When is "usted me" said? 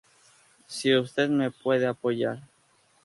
0.95-1.51